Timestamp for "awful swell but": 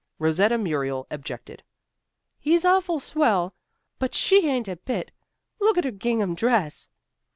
2.65-4.15